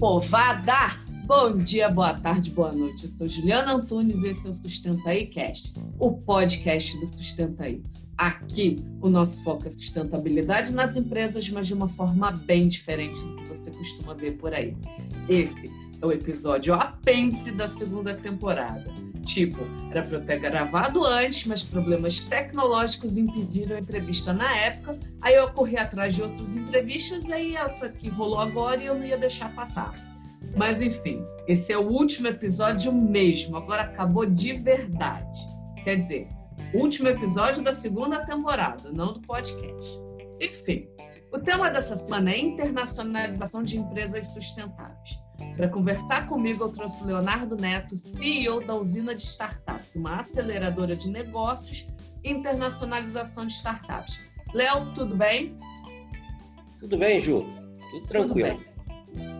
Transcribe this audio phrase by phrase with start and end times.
[0.00, 0.98] povada!
[1.26, 3.04] Bom dia, boa tarde, boa noite.
[3.04, 7.64] Eu sou Juliana Antunes e esse é o Sustenta aí Cast, o podcast do Sustenta
[7.64, 7.82] aí.
[8.16, 13.36] Aqui, o nosso foco é sustentabilidade nas empresas, mas de uma forma bem diferente do
[13.36, 14.74] que você costuma ver por aí.
[15.28, 15.70] Esse
[16.00, 18.90] é o episódio apêndice da segunda temporada.
[19.24, 24.98] Tipo, era para eu ter gravado antes, mas problemas tecnológicos impediram a entrevista na época.
[25.20, 29.04] Aí eu corri atrás de outras entrevistas, aí essa que rolou agora e eu não
[29.04, 29.94] ia deixar passar.
[30.56, 35.40] Mas enfim, esse é o último episódio mesmo, agora acabou de verdade.
[35.84, 36.28] Quer dizer,
[36.74, 39.98] último episódio da segunda temporada, não do podcast.
[40.40, 40.88] Enfim,
[41.32, 45.20] o tema dessa semana é internacionalização de empresas sustentáveis.
[45.56, 51.08] Para conversar comigo, eu trouxe Leonardo Neto, CEO da Usina de Startups, uma aceleradora de
[51.08, 51.86] negócios
[52.22, 54.20] e internacionalização de startups.
[54.52, 55.58] Léo, tudo bem?
[56.78, 57.46] Tudo bem, Ju.
[57.90, 58.56] Tudo tranquilo.
[58.56, 58.70] Tudo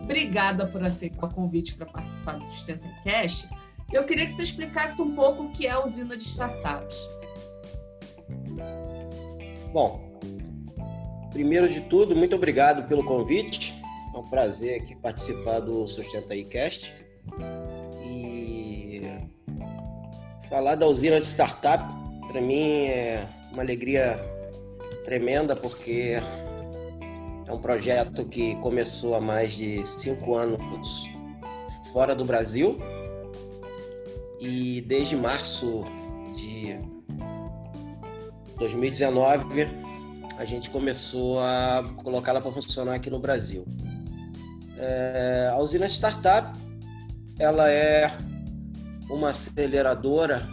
[0.03, 3.47] Obrigada por aceitar o convite para participar do Sustenta Cash.
[3.91, 6.97] Eu queria que você explicasse um pouco o que é a usina de startups.
[9.71, 10.19] Bom,
[11.31, 13.80] primeiro de tudo, muito obrigado pelo convite.
[14.21, 16.93] Um prazer aqui participar do Sustenta aí Cast.
[18.05, 19.01] E
[20.47, 21.83] falar da usina de startup,
[22.31, 24.19] para mim é uma alegria
[25.03, 26.19] tremenda, porque
[27.47, 31.09] é um projeto que começou há mais de cinco anos
[31.91, 32.77] fora do Brasil
[34.39, 35.83] e desde março
[36.35, 36.77] de
[38.57, 39.67] 2019
[40.37, 43.65] a gente começou a colocá-la para funcionar aqui no Brasil.
[44.81, 46.57] É, a usina startup
[47.37, 48.11] ela é
[49.09, 50.47] uma aceleradora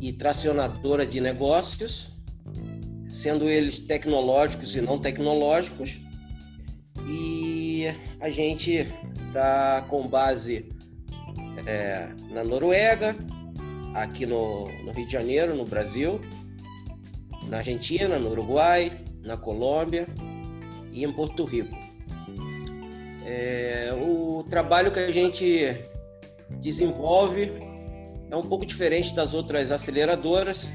[0.00, 2.16] e tracionadora de negócios
[3.16, 6.00] sendo eles tecnológicos e não tecnológicos.
[7.08, 7.86] E
[8.20, 8.86] a gente
[9.26, 10.68] está com base
[11.66, 13.16] é, na Noruega,
[13.94, 16.20] aqui no, no, Rio de Janeiro, no Brasil,
[17.48, 20.06] na Argentina, no Uruguai, na Colômbia
[20.92, 21.85] e em Porto Rico.
[23.28, 25.76] É, o trabalho que a gente
[26.60, 27.52] desenvolve
[28.30, 30.68] é um pouco diferente das outras aceleradoras,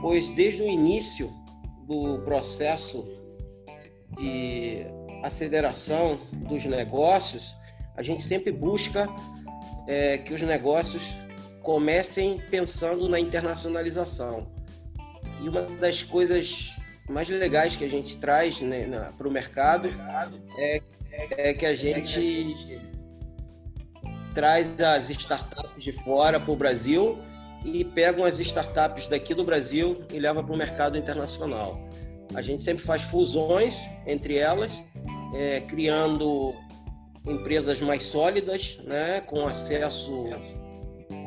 [0.00, 1.28] pois desde o início
[1.88, 3.04] do processo
[4.16, 4.86] de
[5.24, 7.56] aceleração dos negócios,
[7.96, 9.08] a gente sempre busca
[9.88, 11.02] é, que os negócios
[11.60, 14.52] comecem pensando na internacionalização.
[15.42, 16.70] E uma das coisas
[17.08, 19.88] mais legais que a gente traz né, para o mercado
[20.56, 20.80] é,
[21.36, 22.80] é que a gente
[24.34, 27.18] traz as startups de fora para o Brasil
[27.64, 31.78] e pegam as startups daqui do Brasil e levam para o mercado internacional.
[32.34, 34.82] A gente sempre faz fusões entre elas,
[35.34, 36.54] é, criando
[37.26, 40.28] empresas mais sólidas, né, com acesso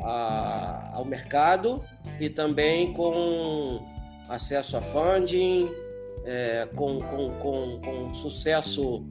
[0.02, 1.84] a, ao mercado
[2.18, 3.80] e também com
[4.28, 5.70] acesso a funding,
[6.24, 9.06] é, com, com, com, com, sucesso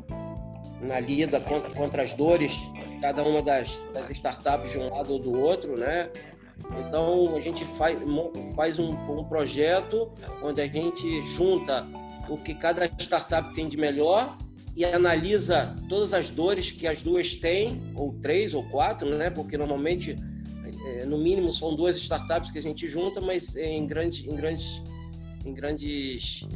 [0.84, 2.54] na lida contra, contra as dores,
[3.02, 6.10] cada uma das, das startups de um lado ou do outro, né?
[6.80, 7.98] Então a gente faz,
[8.56, 10.12] faz um, um projeto
[10.42, 11.86] onde a gente junta
[12.30, 14.38] o que cada startup tem de melhor
[14.76, 19.30] e analisa todas as dores que as duas têm, ou três ou quatro, né?
[19.30, 20.16] Porque normalmente,
[20.86, 24.82] é, no mínimo, são duas startups que a gente junta, mas em grandes, em grandes,
[25.46, 26.48] em grandes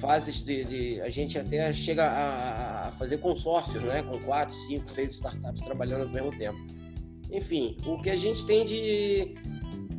[0.00, 4.02] fases de, de a gente até chega a, a, fazer consórcios, né?
[4.02, 6.58] Com quatro, cinco, seis startups trabalhando ao mesmo tempo.
[7.30, 9.34] Enfim, o que a gente tem de,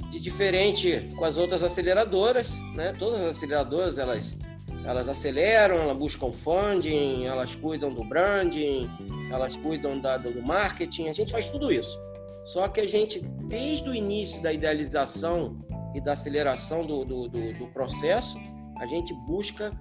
[0.09, 2.93] de diferente com as outras aceleradoras, né?
[2.97, 4.37] Todas as aceleradoras, elas,
[4.85, 8.89] elas aceleram, elas buscam funding, elas cuidam do branding,
[9.31, 11.99] elas cuidam da, do marketing, a gente faz tudo isso.
[12.45, 15.57] Só que a gente, desde o início da idealização
[15.93, 18.39] e da aceleração do, do, do, do processo,
[18.79, 19.71] a gente busca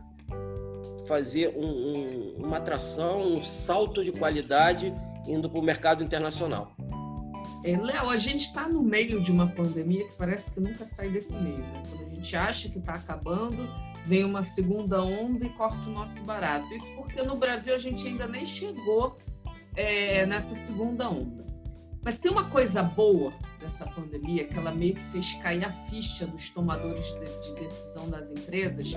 [1.09, 4.95] fazer um, um, uma atração, um salto de qualidade
[5.27, 6.77] indo para o mercado internacional.
[7.65, 11.09] É, Léo, a gente está no meio de uma pandemia que parece que nunca sai
[11.09, 11.59] desse meio.
[11.59, 11.83] Né?
[11.91, 13.69] Quando a gente acha que está acabando,
[14.07, 16.73] vem uma segunda onda e corta o nosso barato.
[16.73, 19.19] Isso porque no Brasil a gente ainda nem chegou
[19.75, 21.47] é, nessa segunda onda.
[22.05, 26.27] Mas tem uma coisa boa dessa pandemia que ela meio que fez cair a ficha
[26.27, 28.95] dos tomadores de, de decisão das empresas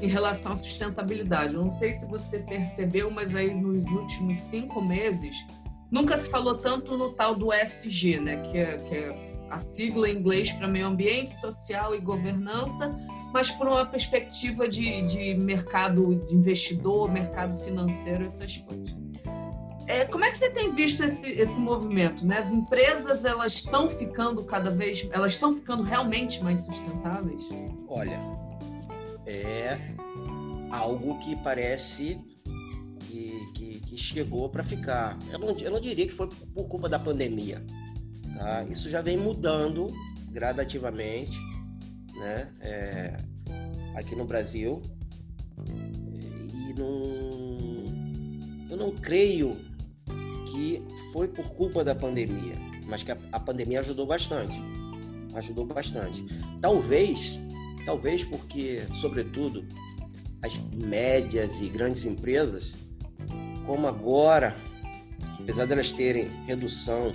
[0.00, 1.54] em relação à sustentabilidade.
[1.54, 5.44] Não sei se você percebeu, mas aí nos últimos cinco meses
[5.90, 10.08] Nunca se falou tanto no tal do SG, né, que é, que é a sigla
[10.08, 12.96] em inglês para meio ambiente, social e governança,
[13.32, 18.94] mas por uma perspectiva de, de mercado de investidor, mercado financeiro, essas coisas.
[19.88, 22.24] É, como é que você tem visto esse, esse movimento?
[22.24, 22.38] Né?
[22.38, 27.48] As empresas elas estão ficando cada vez, elas estão ficando realmente mais sustentáveis?
[27.88, 28.20] Olha,
[29.30, 29.94] é
[30.70, 32.18] algo que parece
[33.00, 35.18] que, que, que chegou para ficar.
[35.30, 37.64] Eu não, eu não diria que foi por culpa da pandemia.
[38.36, 38.64] Tá?
[38.64, 39.92] Isso já vem mudando
[40.30, 41.38] gradativamente,
[42.16, 42.52] né?
[42.60, 43.16] É,
[43.94, 44.80] aqui no Brasil.
[45.66, 49.56] E não, eu não creio
[50.46, 50.82] que
[51.12, 52.54] foi por culpa da pandemia,
[52.86, 54.60] mas que a, a pandemia ajudou bastante.
[55.34, 56.24] Ajudou bastante.
[56.60, 57.38] Talvez,
[57.84, 59.66] talvez porque, sobretudo,
[60.42, 62.74] as médias e grandes empresas,
[63.66, 64.56] como agora,
[65.40, 67.12] apesar de elas terem redução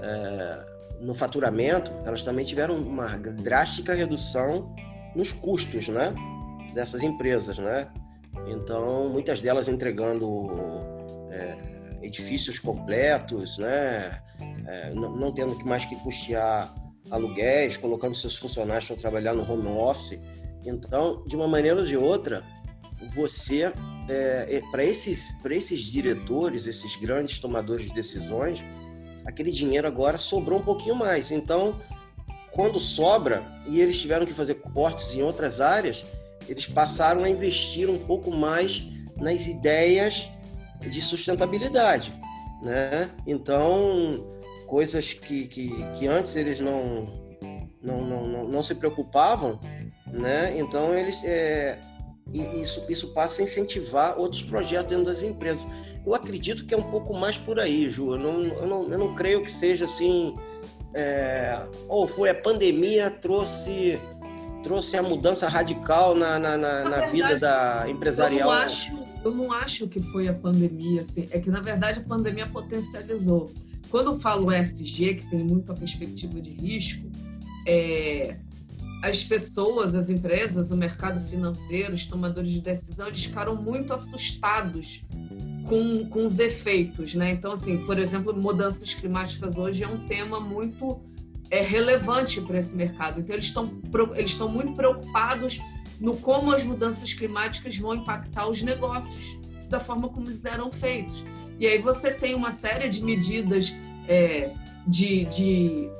[0.00, 0.66] é,
[1.00, 4.74] no faturamento, elas também tiveram uma drástica redução
[5.14, 6.12] nos custos, né?
[6.72, 7.88] Dessas empresas, né?
[8.48, 10.48] Então, muitas delas entregando
[11.30, 11.56] é,
[12.02, 14.22] edifícios completos, né?
[14.66, 16.74] É, não, não, tendo mais que custear
[17.14, 20.20] aluguéis, colocando seus funcionários para trabalhar no home office.
[20.64, 22.42] Então, de uma maneira ou de outra,
[23.14, 23.72] você,
[24.08, 28.64] é, é para esses, esses diretores, esses grandes tomadores de decisões,
[29.24, 31.30] aquele dinheiro agora sobrou um pouquinho mais.
[31.30, 31.80] Então,
[32.50, 36.04] quando sobra e eles tiveram que fazer cortes em outras áreas,
[36.48, 38.82] eles passaram a investir um pouco mais
[39.16, 40.28] nas ideias
[40.80, 42.12] de sustentabilidade,
[42.62, 43.10] né?
[43.26, 44.33] Então,
[44.66, 47.12] coisas que, que, que antes eles não,
[47.82, 49.58] não, não, não, não se preocupavam,
[50.06, 50.58] né?
[50.58, 51.22] Então, eles...
[51.24, 51.78] É,
[52.32, 55.68] isso, isso passa a incentivar outros projetos dentro das empresas.
[56.06, 58.14] Eu acredito que é um pouco mais por aí, Ju.
[58.14, 60.34] Eu não, eu não, eu não creio que seja assim.
[60.94, 64.00] É, ou foi a pandemia trouxe
[64.62, 68.48] trouxe a mudança radical na, na, na, na vida da empresarial.
[68.48, 71.98] Eu não acho eu não acho que foi a pandemia, assim, é que na verdade
[71.98, 73.50] a pandemia potencializou.
[73.94, 77.08] Quando eu falo ESG, que tem muito a perspectiva de risco,
[77.64, 78.38] é,
[79.00, 85.04] as pessoas, as empresas, o mercado financeiro, os tomadores de decisão, eles ficaram muito assustados
[85.68, 87.34] com, com os efeitos, né?
[87.34, 91.00] Então, assim, por exemplo, mudanças climáticas hoje é um tema muito
[91.48, 93.20] é, relevante para esse mercado.
[93.20, 93.80] Então, eles estão
[94.16, 95.60] eles estão muito preocupados
[96.00, 99.38] no como as mudanças climáticas vão impactar os negócios
[99.68, 101.24] da forma como eles eram feitos.
[101.58, 103.74] E aí você tem uma série de medidas
[104.08, 104.50] é,
[104.86, 105.90] de, de,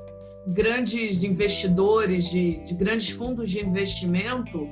[0.49, 4.69] grandes investidores, de, de, grandes fundos de investimento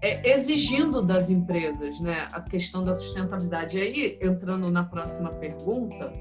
[0.00, 3.76] é, exigindo das empresas né, a questão da sustentabilidade.
[3.76, 6.12] E aí, entrando na próxima pergunta,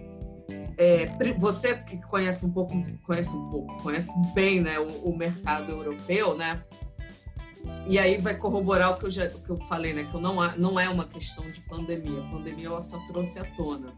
[0.78, 1.08] é,
[1.38, 2.74] você que conhece um pouco,
[3.04, 6.64] conhece um pouco, conhece bem né, o, o mercado europeu, né?
[7.88, 10.06] E aí vai corroborar o que eu, já, o que eu falei, né?
[10.06, 12.20] Que não, há, não é uma questão de pandemia.
[12.20, 13.94] A pandemia ela só trouxe à tona.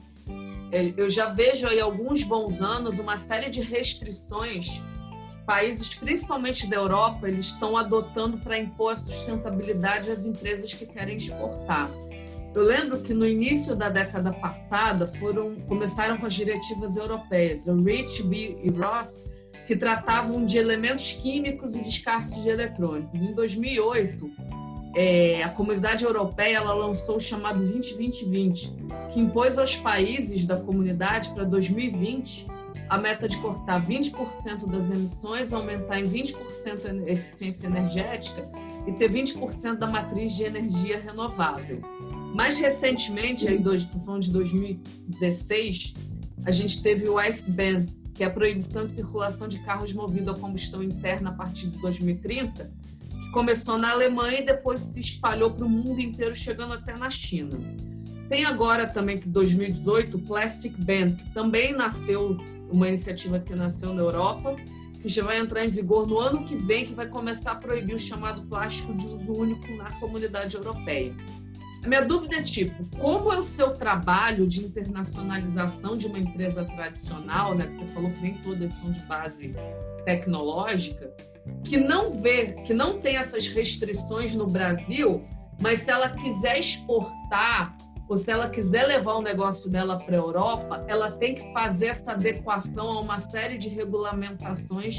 [0.72, 4.82] É, eu já vejo aí alguns bons anos uma série de restrições
[5.46, 11.16] países, principalmente da Europa, eles estão adotando para impor a sustentabilidade às empresas que querem
[11.16, 11.90] exportar.
[12.54, 17.82] Eu lembro que no início da década passada foram começaram com as diretivas europeias, o
[17.82, 19.24] REACH, e ROSS,
[19.68, 23.22] que tratavam de elementos químicos e descartes de eletrônicos.
[23.22, 24.32] Em 2008,
[24.96, 28.74] é, a comunidade europeia lançou o chamado 2020
[29.12, 32.48] que impôs aos países da comunidade para 2020
[32.90, 36.36] a meta de cortar 20% das emissões, aumentar em 20%
[37.06, 38.50] a eficiência energética
[38.88, 41.82] e ter 20% da matriz de energia renovável.
[42.34, 43.46] Mais recentemente,
[44.06, 45.94] falando de 2016,
[46.46, 47.86] a gente teve o Ice Ban,
[48.18, 51.78] que é a proibição de circulação de carros movidos a combustão interna a partir de
[51.78, 52.72] 2030,
[53.12, 57.12] que começou na Alemanha e depois se espalhou para o mundo inteiro, chegando até na
[57.12, 57.60] China.
[58.28, 62.36] Tem agora também que 2018 o Plastic Ban, que também nasceu
[62.72, 64.56] uma iniciativa que nasceu na Europa,
[65.00, 67.94] que já vai entrar em vigor no ano que vem, que vai começar a proibir
[67.94, 71.16] o chamado plástico de uso único na comunidade europeia.
[71.86, 77.56] Minha dúvida é tipo, como é o seu trabalho de internacionalização de uma empresa tradicional,
[77.56, 79.54] né, que você falou que nem todas são de base
[80.06, 81.14] tecnológica,
[81.64, 85.26] que não vê, que não tem essas restrições no Brasil,
[85.62, 87.76] mas se ela quiser exportar
[88.10, 91.88] ou se ela quiser levar o negócio dela para a Europa, ela tem que fazer
[91.88, 94.98] essa adequação a uma série de regulamentações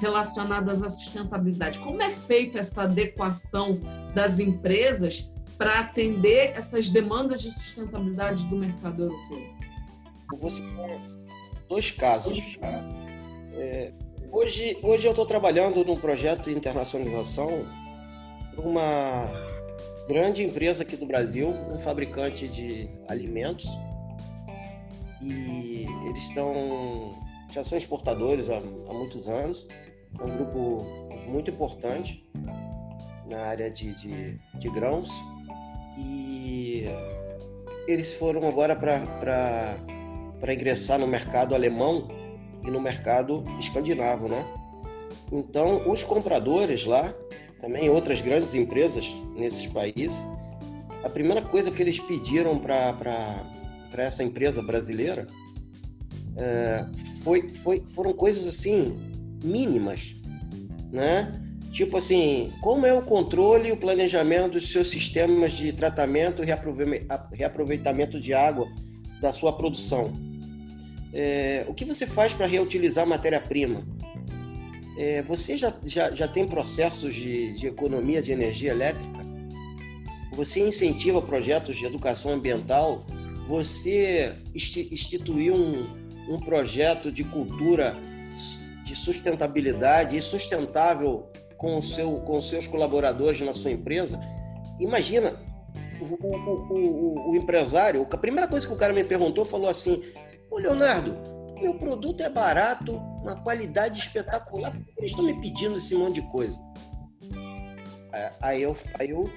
[0.00, 1.78] relacionadas à sustentabilidade.
[1.80, 3.78] Como é feita essa adequação
[4.14, 9.42] das empresas para atender essas demandas de sustentabilidade do mercado europeu?
[10.40, 10.64] Você
[11.68, 12.58] dois casos.
[13.52, 13.92] É,
[14.30, 17.64] hoje, hoje eu estou trabalhando num projeto de internacionalização
[18.56, 19.28] uma
[20.08, 23.66] grande empresa aqui do Brasil, um fabricante de alimentos,
[25.20, 27.18] e eles são
[27.50, 29.66] já são exportadores há, há muitos anos.
[30.18, 30.84] É um grupo
[31.26, 32.28] muito importante
[33.26, 35.08] na área de, de, de grãos
[35.96, 36.84] e
[37.86, 42.08] eles foram agora para ingressar no mercado alemão
[42.62, 44.44] e no mercado escandinavo, né?
[45.32, 47.14] Então, os compradores lá,
[47.60, 50.22] também outras grandes empresas nesses países,
[51.02, 52.94] a primeira coisa que eles pediram para
[53.98, 55.26] essa empresa brasileira
[56.36, 56.86] é,
[57.22, 58.96] foi, foi, foram coisas assim
[59.42, 60.16] mínimas,
[60.90, 61.43] né?
[61.74, 66.46] Tipo assim, como é o controle e o planejamento dos seus sistemas de tratamento e
[67.36, 68.68] reaproveitamento de água
[69.20, 70.12] da sua produção?
[71.12, 73.84] É, o que você faz para reutilizar matéria-prima?
[74.96, 79.18] É, você já, já, já tem processos de, de economia de energia elétrica?
[80.34, 83.04] Você incentiva projetos de educação ambiental?
[83.48, 85.82] Você instituiu um,
[86.28, 87.96] um projeto de cultura
[88.84, 94.20] de sustentabilidade e sustentável com, o seu, com seus colaboradores na sua empresa?
[94.80, 95.38] Imagina,
[96.00, 96.36] o, o,
[96.70, 100.02] o, o, empresário, a primeira coisa que o cara me perguntou falou assim:
[100.50, 101.16] Ô Leonardo,
[101.60, 106.20] meu produto é barato, uma qualidade espetacular, por que eles estão me pedindo esse monte
[106.20, 106.58] de coisa?
[108.12, 109.28] É, aí eu, aí eu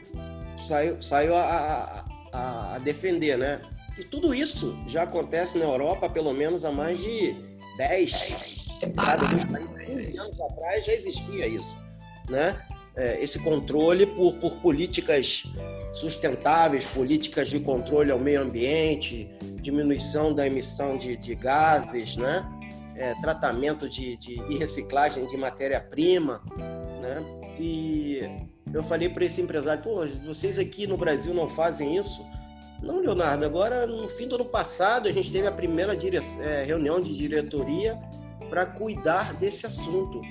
[0.67, 3.61] saio, saio a, a, a defender, né?
[3.97, 7.35] E tudo isso já acontece na Europa pelo menos há mais de
[7.77, 8.11] 10,
[8.95, 9.25] sabe?
[9.85, 11.75] 15 anos atrás já existia isso,
[12.29, 12.61] né?
[12.95, 15.43] É, esse controle por, por políticas
[15.93, 19.29] sustentáveis, políticas de controle ao meio ambiente,
[19.61, 22.41] diminuição da emissão de, de gases, né?
[22.95, 26.41] É, tratamento de, de, e reciclagem de matéria-prima,
[26.99, 27.23] né?
[27.59, 28.21] E
[28.73, 32.25] eu falei para esse empresário, pô, vocês aqui no Brasil não fazem isso?
[32.81, 36.19] Não, Leonardo, agora no fim do ano passado a gente teve a primeira dire...
[36.41, 37.99] é, reunião de diretoria
[38.49, 40.21] para cuidar desse assunto,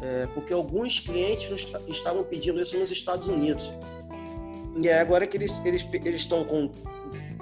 [0.00, 3.72] é, porque alguns clientes estavam pedindo isso nos Estados Unidos.
[4.76, 6.70] E é agora que eles, eles, eles estão com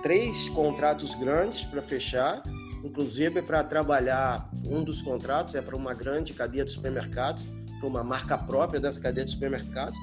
[0.02, 2.42] três contratos grandes para fechar,
[2.84, 7.44] inclusive para trabalhar um dos contratos é para uma grande cadeia de supermercados,
[7.80, 9.98] para uma marca própria dessa cadeia de supermercados,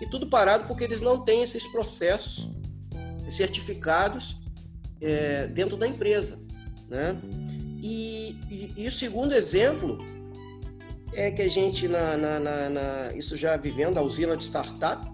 [0.00, 2.48] e tudo parado porque eles não têm esses processos
[3.28, 4.40] certificados
[5.00, 6.38] é, dentro da empresa.
[6.88, 7.16] Né?
[7.82, 9.98] E, e, e, o segundo exemplo
[11.12, 15.06] é que a gente, na, na, na, na, isso já vivendo a usina de startup,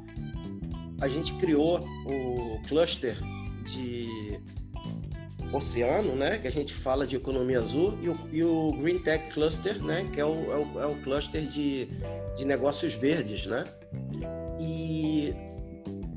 [1.00, 3.16] a gente criou o cluster
[3.64, 4.40] de
[5.52, 9.32] oceano, né, que a gente fala de economia azul, e o, e o Green Tech
[9.32, 11.88] Cluster, né, que é o, é o, é o cluster de,
[12.36, 13.46] de negócios verdes.
[13.46, 13.64] Né?
[14.60, 15.34] E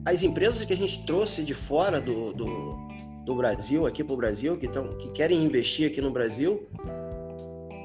[0.06, 2.78] as empresas que a gente trouxe de fora do, do,
[3.26, 6.68] do Brasil, aqui para o Brasil, que, tão, que querem investir aqui no Brasil,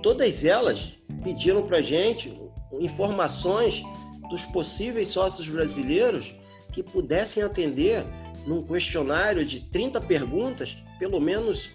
[0.05, 0.93] todas elas
[1.23, 2.39] pediram para gente
[2.73, 3.83] informações
[4.29, 6.35] dos possíveis sócios brasileiros
[6.71, 8.05] que pudessem atender
[8.47, 11.71] num questionário de 30 perguntas, pelo menos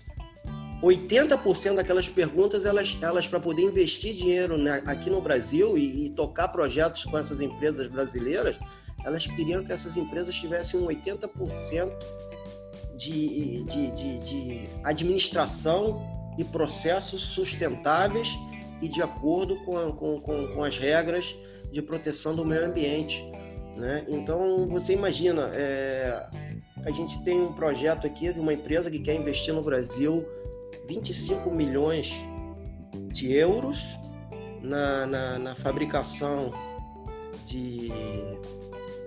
[0.84, 6.50] 80% daquelas perguntas, elas, elas para poder investir dinheiro aqui no Brasil e, e, tocar
[6.50, 8.60] projetos com essas empresas brasileiras,
[9.04, 11.92] elas queriam que essas empresas tivessem um 80%
[12.96, 18.36] de, de, de, de administração e processos sustentáveis
[18.82, 21.36] e de acordo com, com, com, com, as regras
[21.72, 23.22] de proteção do meio ambiente.
[23.76, 24.06] Né?
[24.08, 26.26] Então, você imagina, é,
[26.84, 30.26] a gente tem um projeto aqui de uma empresa que quer investir no Brasil
[30.88, 32.12] 25 milhões
[33.12, 34.00] de euros
[34.62, 36.54] na, na, na fabricação
[37.46, 37.92] de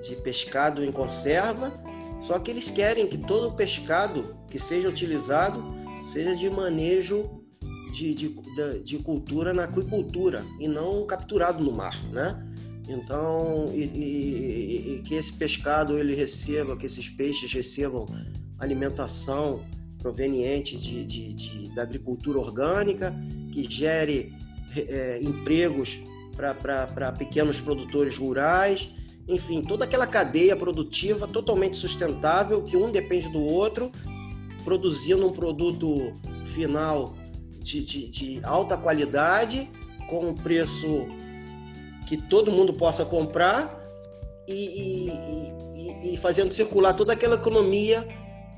[0.03, 1.73] de pescado em conserva,
[2.21, 5.65] só que eles querem que todo o pescado que seja utilizado
[6.04, 7.42] seja de manejo
[7.92, 8.28] de, de,
[8.82, 12.49] de, cultura na aquicultura e não capturado no mar, né?
[12.88, 18.06] Então, e, e, e, que esse pescado ele receba, que esses peixes recebam
[18.59, 19.62] alimentação
[19.99, 23.14] proveniente de, de, de da agricultura orgânica,
[23.52, 24.35] que gere
[24.75, 26.00] é, empregos
[26.35, 28.90] para pequenos produtores rurais
[29.28, 33.92] enfim, toda aquela cadeia produtiva totalmente sustentável, que um depende do outro,
[34.64, 36.14] produzindo um produto
[36.45, 37.14] final
[37.59, 39.71] de, de, de alta qualidade,
[40.09, 41.07] com um preço
[42.07, 43.81] que todo mundo possa comprar
[44.47, 48.07] e, e, e, e, fazendo circular toda aquela economia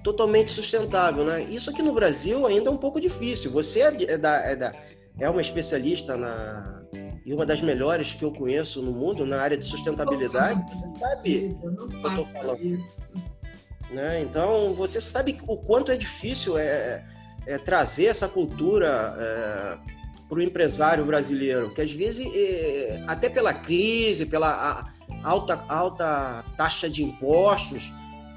[0.03, 1.25] totalmente sustentável.
[1.25, 1.45] Né?
[1.45, 3.51] Isso aqui no Brasil ainda é um pouco difícil.
[3.53, 4.73] Você é, é, da, é, da,
[5.19, 6.85] é uma especialista na,
[7.25, 11.57] e uma das melhores que eu conheço no mundo na área de sustentabilidade, você sabe
[11.63, 12.79] o que eu estou falando.
[13.95, 14.23] Né?
[14.23, 17.05] Então, você sabe o quanto é difícil é,
[17.47, 19.79] é, trazer essa cultura é,
[20.29, 24.91] para o empresário brasileiro, que às vezes, é, até pela crise, pela
[25.23, 27.93] alta, alta taxa de impostos,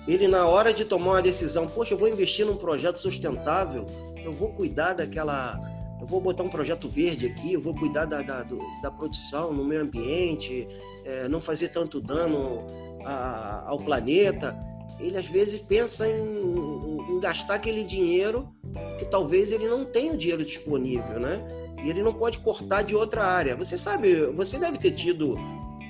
[0.08, 3.86] ele na hora de tomar uma decisão, poxa, eu vou investir num projeto sustentável,
[4.24, 5.60] eu vou cuidar daquela,
[6.00, 8.46] eu vou botar um projeto verde aqui, eu vou cuidar da, da,
[8.82, 10.68] da produção no meio ambiente,
[11.04, 12.64] é, não fazer tanto dano
[13.04, 14.56] a, ao planeta.
[15.00, 18.50] Ele às vezes pensa em, em gastar aquele dinheiro
[18.98, 21.46] que talvez ele não tenha o dinheiro disponível, né?
[21.84, 23.56] E ele não pode cortar de outra área.
[23.56, 25.36] Você sabe, você deve ter tido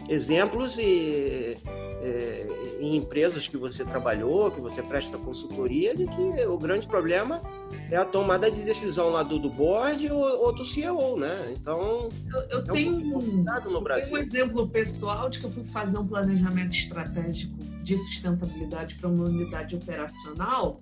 [0.09, 1.57] exemplos e,
[2.01, 2.45] é,
[2.79, 7.41] em empresas que você trabalhou, que você presta consultoria, de que o grande problema
[7.89, 11.53] é a tomada de decisão lá do, do board ou, ou do CEO, né?
[11.59, 14.13] Então, eu, eu é tenho, um, no Brasil.
[14.13, 19.09] tenho um exemplo pessoal de que eu fui fazer um planejamento estratégico de sustentabilidade para
[19.09, 20.79] uma unidade operacional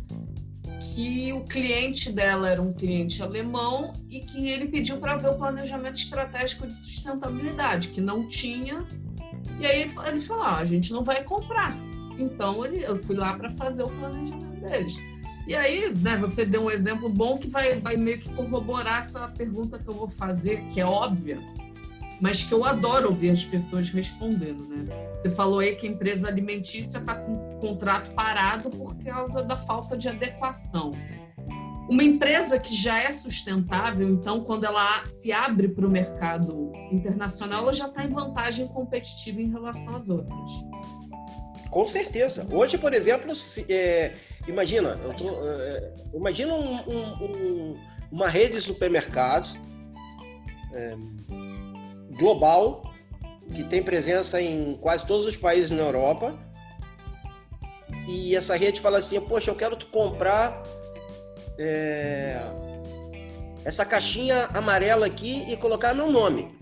[0.93, 5.35] que o cliente dela era um cliente alemão e que ele pediu para ver o
[5.35, 8.85] planejamento estratégico de sustentabilidade, que não tinha.
[9.59, 11.75] E aí ele falou: ah, a gente não vai comprar.
[12.17, 14.97] Então eu fui lá para fazer o planejamento deles.
[15.47, 19.27] E aí, né, você deu um exemplo bom que vai, vai meio que corroborar essa
[19.27, 21.39] pergunta que eu vou fazer, que é óbvia,
[22.19, 24.85] mas que eu adoro ouvir as pessoas respondendo, né?
[25.13, 29.55] Você falou aí que a empresa alimentícia está com o contrato parado por causa da
[29.55, 30.91] falta de adequação.
[31.89, 37.61] Uma empresa que já é sustentável, então, quando ela se abre para o mercado internacional,
[37.61, 40.51] ela já está em vantagem competitiva em relação às outras.
[41.69, 42.47] Com certeza.
[42.51, 44.15] Hoje, por exemplo, se, é,
[44.47, 47.77] imagina, eu tô, é, imagina um, um,
[48.11, 49.59] uma rede de supermercados
[50.73, 50.95] é,
[52.17, 52.81] global
[53.53, 56.35] que tem presença em quase todos os países na Europa
[58.07, 60.63] e essa rede fala assim, poxa, eu quero te comprar
[61.57, 62.39] é,
[63.63, 66.55] essa caixinha amarela aqui e colocar meu nome.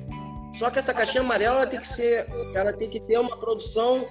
[0.53, 4.07] Só que essa caixinha amarela ela tem que ser, ela tem que ter uma produção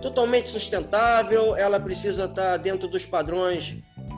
[0.00, 3.76] totalmente sustentável, ela precisa estar dentro dos padrões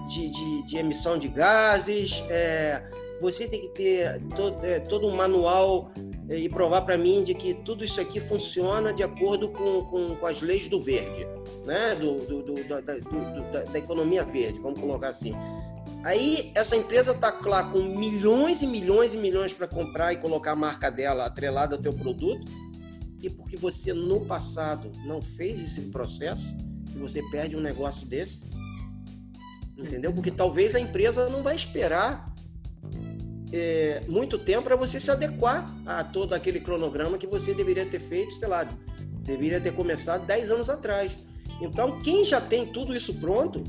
[0.09, 2.83] de, de, de emissão de gases, é,
[3.21, 5.91] você tem que ter todo, é, todo um manual
[6.29, 10.17] é, e provar para mim de que tudo isso aqui funciona de acordo com, com,
[10.17, 11.27] com as leis do verde,
[11.65, 11.95] né?
[11.95, 15.35] do, do, do, da, da, da, economia verde, vamos colocar assim.
[16.05, 20.53] Aí essa empresa está lá com milhões e milhões e milhões para comprar e colocar
[20.53, 22.45] a marca dela atrelada ao teu produto,
[23.23, 26.55] e porque você no passado não fez esse processo
[26.95, 28.45] e você perde um negócio desse,
[29.79, 30.13] entendeu?
[30.13, 32.27] Porque talvez a empresa não vai esperar
[33.51, 38.01] é, muito tempo para você se adequar a todo aquele cronograma que você deveria ter
[38.01, 38.69] feito, sei lá,
[39.23, 41.25] deveria ter começado 10 anos atrás.
[41.63, 43.65] Então, quem já tem tudo isso pronto,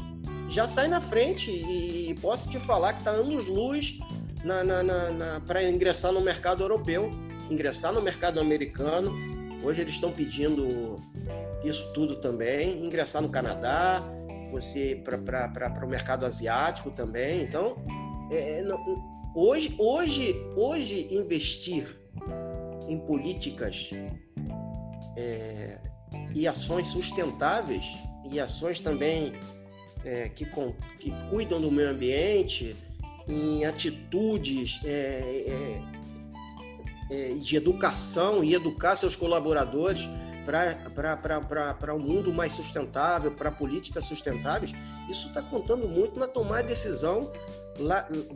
[0.49, 3.99] já sai na frente e, posso te falar que está anos-luz
[4.43, 7.11] na, na, na, para ingressar no mercado europeu,
[7.49, 9.13] ingressar no mercado americano,
[9.65, 11.01] Hoje eles estão pedindo
[11.63, 14.03] isso tudo também, ingressar no Canadá,
[14.51, 17.41] você para o mercado asiático também.
[17.41, 17.75] Então,
[18.29, 18.77] é, é não,
[19.33, 21.99] hoje, hoje, hoje investir
[22.87, 23.89] em políticas
[25.17, 25.79] é,
[26.35, 27.85] e ações sustentáveis
[28.31, 29.33] e ações também
[30.05, 32.75] é, que, com, que cuidam do meio ambiente,
[33.27, 35.95] em atitudes é, é
[37.07, 40.09] é, de educação e educar seus colaboradores
[40.43, 44.71] para um mundo mais sustentável, para políticas sustentáveis,
[45.07, 47.31] isso está contando muito na tomar decisão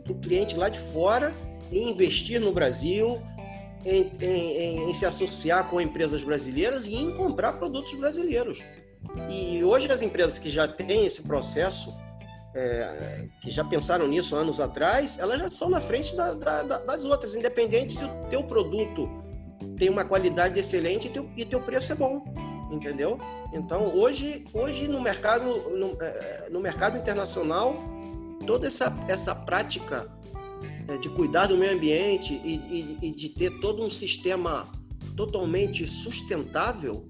[0.04, 1.34] do cliente lá de fora
[1.72, 3.20] em investir no Brasil,
[3.84, 8.62] em, em, em, se associar com empresas brasileiras e em comprar produtos brasileiros.
[9.30, 11.92] E hoje as empresas que já têm esse processo
[12.54, 17.04] é, que já pensaram nisso anos atrás, elas já estão na frente da, da, das
[17.04, 19.08] outras, independente se o teu produto
[19.76, 22.24] tem uma qualidade excelente e teu, e teu preço é bom,
[22.70, 23.18] entendeu?
[23.52, 27.76] Então hoje, hoje no mercado no, é, no mercado internacional
[28.46, 30.10] toda essa, essa prática
[30.88, 34.68] é, de cuidar do meio ambiente e, e, e de ter todo um sistema
[35.16, 37.06] totalmente sustentável,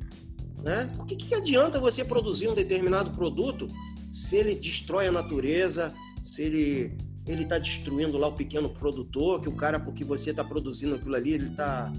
[0.63, 0.91] né?
[0.97, 3.69] Por que, que adianta você produzir um determinado produto
[4.13, 6.97] se ele destrói a natureza, se ele
[7.27, 11.15] ele está destruindo lá o pequeno produtor, que o cara, porque você está produzindo aquilo
[11.15, 11.93] ali, ele está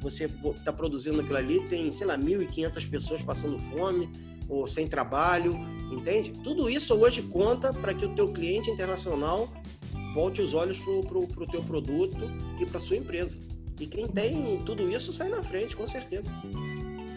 [0.00, 4.10] você está produzindo aquilo ali, tem, sei lá, 1.500 pessoas passando fome
[4.48, 5.54] ou sem trabalho,
[5.90, 6.32] entende?
[6.44, 9.50] Tudo isso hoje conta para que o teu cliente internacional
[10.14, 13.38] volte os olhos para o teu produto e para sua empresa.
[13.80, 16.30] E quem tem tudo isso sai na frente, com certeza.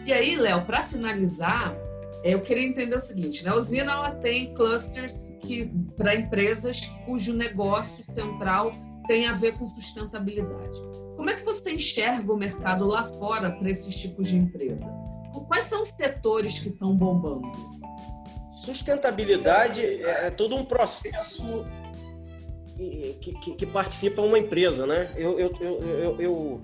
[0.08, 1.76] E aí, Léo, para finalizar,
[2.24, 3.50] eu queria entender o seguinte: né?
[3.50, 8.70] a usina ela tem clusters que para empresas cujo negócio central
[9.06, 10.80] tem a ver com sustentabilidade.
[11.14, 14.86] Como é que você enxerga o mercado lá fora para esses tipos de empresa?
[15.46, 17.52] Quais são os setores que estão bombando?
[18.64, 21.66] Sustentabilidade é, é todo um processo
[23.20, 25.10] que, que, que participa uma empresa, né?
[25.16, 26.62] Eu, eu, eu, eu, eu,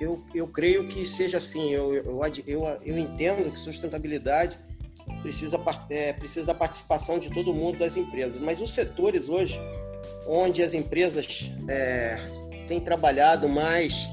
[0.00, 1.70] eu, eu, creio que seja assim.
[1.70, 4.58] Eu, eu, eu, eu entendo que sustentabilidade
[5.22, 5.58] precisa,
[5.90, 8.40] é, precisa da participação de todo mundo das empresas.
[8.40, 9.60] Mas os setores hoje,
[10.26, 12.18] onde as empresas é,
[12.68, 14.08] têm trabalhado mais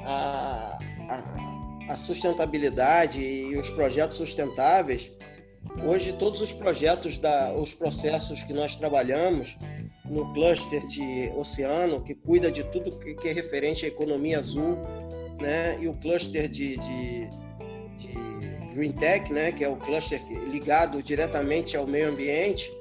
[0.00, 5.10] a, a, a sustentabilidade e os projetos sustentáveis,
[5.84, 9.56] hoje todos os projetos, da, os processos que nós trabalhamos
[10.04, 14.78] no cluster de oceano, que cuida de tudo que é referente à economia azul,
[15.42, 15.76] né?
[15.80, 17.28] e o cluster de, de
[18.74, 22.72] Green Tech, né, que é o cluster ligado diretamente ao meio ambiente,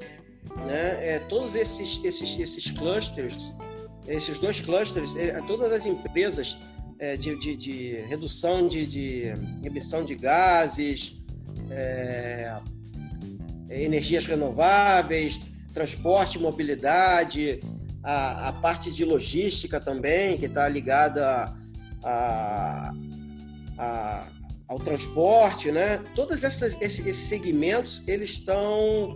[0.65, 3.53] né, é, todos esses, esses, esses clusters,
[4.07, 6.57] esses dois clusters, é, todas as empresas
[6.97, 9.27] é, de, de, de, redução de, de,
[9.63, 11.19] emissão de gases,
[11.69, 12.57] é,
[13.69, 15.41] energias renováveis,
[15.73, 17.59] transporte mobilidade,
[18.03, 21.55] a, a parte de logística também, que está ligada
[22.03, 22.93] a,
[23.77, 24.27] a,
[24.67, 25.99] ao transporte, né?
[26.15, 29.15] Todos essas, esses, esses segmentos eles estão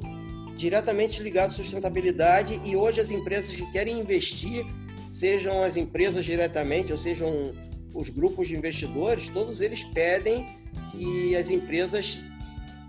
[0.55, 4.65] diretamente ligados à sustentabilidade e hoje as empresas que querem investir,
[5.11, 7.51] sejam as empresas diretamente ou sejam
[7.93, 10.45] os grupos de investidores, todos eles pedem
[10.91, 12.17] que as empresas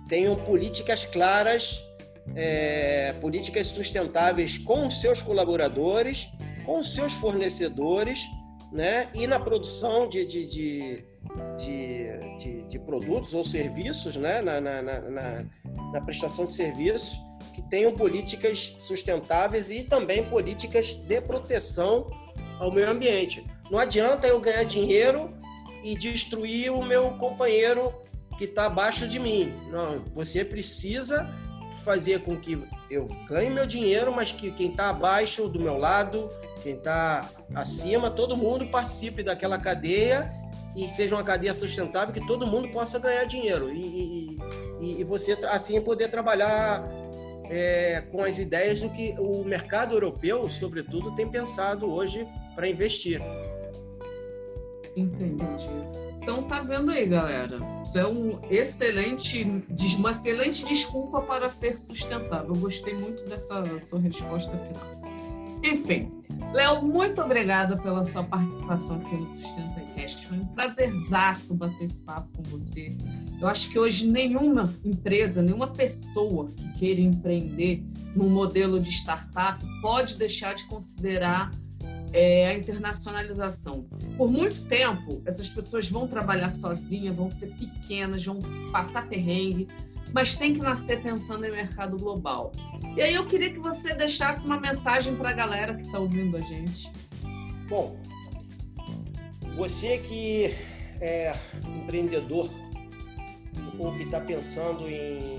[0.08, 1.80] tenham políticas claras,
[2.34, 6.28] é, políticas sustentáveis com os seus colaboradores,
[6.64, 8.20] com os seus fornecedores,
[8.72, 9.08] né?
[9.14, 11.04] E na produção de, de, de
[11.58, 15.44] de, de, de produtos ou serviços, né, na, na, na,
[15.92, 17.20] na, prestação de serviços,
[17.52, 22.06] que tenham políticas sustentáveis e também políticas de proteção
[22.58, 23.44] ao meio ambiente.
[23.70, 25.34] Não adianta eu ganhar dinheiro
[25.82, 27.92] e destruir o meu companheiro
[28.36, 29.54] que está abaixo de mim.
[29.70, 31.28] Não, você precisa
[31.82, 36.28] fazer com que eu ganhe meu dinheiro, mas que quem está abaixo do meu lado,
[36.62, 40.30] quem está acima, todo mundo participe daquela cadeia
[40.76, 44.36] e seja uma cadeia sustentável que todo mundo possa ganhar dinheiro e,
[44.80, 46.84] e, e você assim poder trabalhar
[47.48, 53.22] é, com as ideias do que o mercado europeu, sobretudo, tem pensado hoje para investir.
[54.96, 55.44] Entendi.
[56.20, 57.58] Então tá vendo aí, galera.
[57.84, 59.44] Isso é um excelente,
[59.96, 62.52] uma excelente desculpa para ser sustentável.
[62.54, 65.00] Eu gostei muito dessa sua resposta final.
[65.62, 66.15] Enfim,
[66.56, 70.26] Léo, muito obrigada pela sua participação aqui no Sustenta Cast.
[70.26, 72.96] Foi um prazerzaço bater esse papo com você.
[73.38, 79.62] Eu acho que hoje nenhuma empresa, nenhuma pessoa que queira empreender num modelo de startup
[79.82, 81.50] pode deixar de considerar
[82.10, 83.86] é, a internacionalização.
[84.16, 88.38] Por muito tempo, essas pessoas vão trabalhar sozinhas, vão ser pequenas, vão
[88.72, 89.68] passar perrengue,
[90.12, 92.52] mas tem que nascer pensando em mercado global.
[92.96, 96.36] E aí eu queria que você deixasse uma mensagem para a galera que está ouvindo
[96.36, 96.90] a gente.
[97.68, 97.96] Bom,
[99.54, 100.54] você que
[101.00, 101.34] é
[101.76, 102.50] empreendedor
[103.78, 105.38] ou que está pensando em,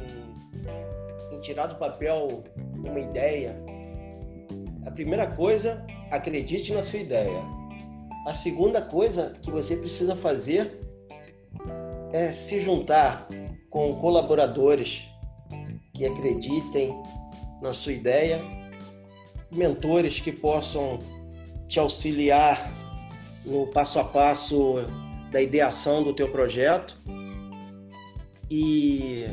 [1.32, 2.44] em tirar do papel
[2.84, 3.60] uma ideia,
[4.86, 7.42] a primeira coisa, acredite na sua ideia.
[8.26, 10.80] A segunda coisa que você precisa fazer
[12.12, 13.28] é se juntar
[13.70, 15.06] com colaboradores
[15.94, 16.96] que acreditem
[17.62, 18.42] na sua ideia,
[19.52, 21.00] mentores que possam
[21.68, 22.72] te auxiliar
[23.46, 24.76] no passo a passo
[25.32, 26.98] da ideação do teu projeto.
[28.50, 29.26] E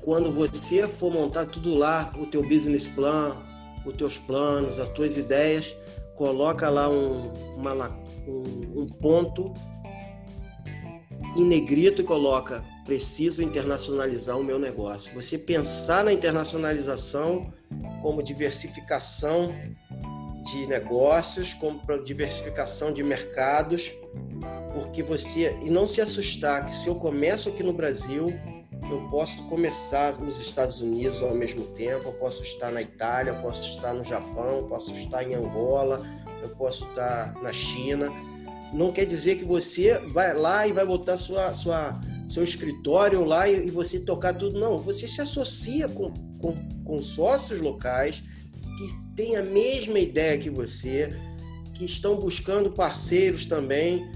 [0.00, 3.36] quando você for montar tudo lá, o teu business plan,
[3.84, 5.76] os teus planos, as tuas ideias,
[6.16, 7.88] coloca lá um, uma,
[8.26, 9.52] um, um ponto
[11.36, 15.12] em negrito e coloca preciso internacionalizar o meu negócio.
[15.14, 17.52] Você pensar na internacionalização
[18.02, 19.54] como diversificação
[20.44, 23.92] de negócios, como diversificação de mercados,
[24.72, 28.32] porque você e não se assustar que se eu começo aqui no Brasil,
[28.90, 33.42] eu posso começar nos Estados Unidos ao mesmo tempo, eu posso estar na Itália, eu
[33.42, 36.04] posso estar no Japão, eu posso estar em Angola,
[36.42, 38.12] eu posso estar na China
[38.72, 43.48] não quer dizer que você vai lá e vai botar sua, sua, seu escritório lá
[43.48, 44.58] e, e você tocar tudo.
[44.58, 48.22] Não, você se associa com, com, com sócios locais
[48.76, 51.10] que têm a mesma ideia que você,
[51.74, 54.10] que estão buscando parceiros também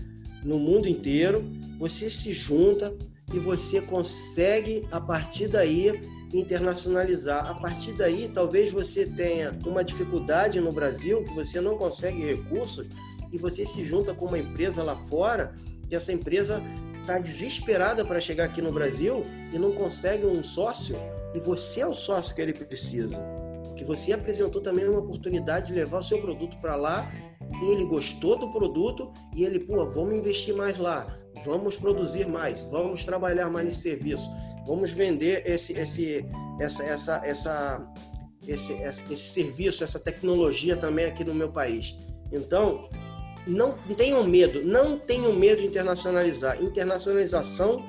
[0.45, 1.45] no mundo inteiro.
[1.79, 2.97] Você se junta
[3.33, 6.01] e você consegue, a partir daí,
[6.33, 7.47] internacionalizar.
[7.51, 12.87] A partir daí, talvez você tenha uma dificuldade no Brasil, que você não consegue recursos,
[13.35, 15.55] e você se junta com uma empresa lá fora,
[15.89, 16.63] que essa empresa
[17.01, 20.97] está desesperada para chegar aqui no Brasil e não consegue um sócio,
[21.35, 23.21] e você é o sócio que ele precisa.
[23.65, 27.13] Porque você apresentou também uma oportunidade de levar o seu produto para lá,
[27.61, 31.07] ele gostou do produto, e ele, pô, vamos investir mais lá,
[31.45, 34.31] vamos produzir mais, vamos trabalhar mais nesse serviço,
[34.65, 36.25] vamos vender esse, esse,
[36.61, 37.93] essa, essa, essa,
[38.47, 41.97] esse, esse, esse serviço, essa tecnologia também aqui no meu país.
[42.33, 42.89] Então,
[43.47, 46.63] não tenham medo, não tenham medo de internacionalizar.
[46.63, 47.85] Internacionalização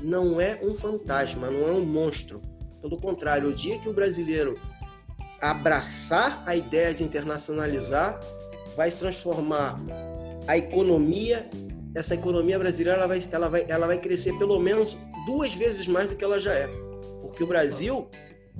[0.00, 2.40] não é um fantasma, não é um monstro.
[2.80, 4.58] Pelo contrário, o dia que o brasileiro
[5.40, 8.18] abraçar a ideia de internacionalizar,
[8.76, 9.80] vai se transformar
[10.46, 11.48] a economia,
[11.94, 16.08] essa economia brasileira ela vai, ela vai, ela vai crescer pelo menos duas vezes mais
[16.08, 16.68] do que ela já é.
[17.20, 18.08] Porque o Brasil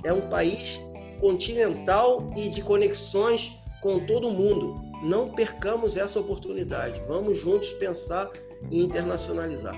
[0.03, 0.81] é um país
[1.19, 4.75] continental e de conexões com todo mundo.
[5.01, 7.01] Não percamos essa oportunidade.
[7.07, 8.29] Vamos juntos pensar
[8.69, 9.75] em internacionalizar.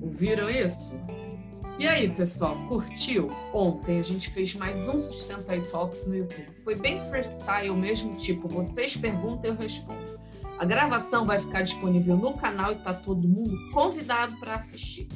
[0.00, 0.96] Ouviram isso?
[1.76, 3.28] E aí, pessoal, curtiu?
[3.52, 6.48] Ontem a gente fez mais um Sustenta Talks no YouTube.
[6.62, 10.20] Foi bem freestyle, mesmo tipo, vocês perguntam, eu respondo.
[10.56, 15.08] A gravação vai ficar disponível no canal e tá todo mundo convidado para assistir.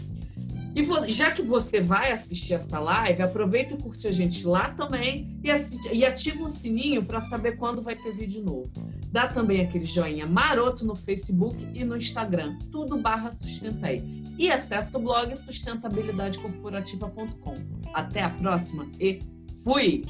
[0.75, 5.39] E já que você vai assistir essa live, aproveita e curte a gente lá também
[5.43, 5.49] e,
[5.93, 8.71] e ativa o sininho para saber quando vai ter vídeo novo.
[9.11, 14.05] Dá também aquele joinha maroto no Facebook e no Instagram, tudo barra Sustentei.
[14.39, 17.55] E acessa o blog sustentabilidadecorporativa.com.
[17.93, 19.19] Até a próxima e
[19.65, 20.03] fui!